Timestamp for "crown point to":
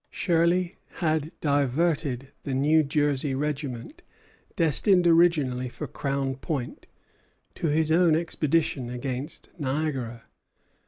5.85-7.67